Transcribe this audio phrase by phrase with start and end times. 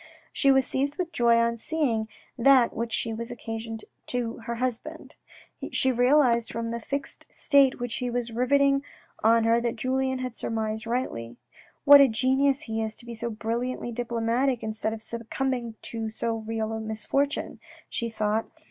[0.33, 5.15] She was seized with joy on seeing that which she was occasioning to her husband.
[5.71, 8.81] She realised from the fixed stare 134 THE RED AND THE BLACK which he was
[9.21, 11.37] rivetting on her that Julien had surmised rightly."
[11.85, 16.37] What a genius he is to be so brilliantly diplomatic instead of succumbing to so
[16.37, 18.49] real a misfortune," she thought.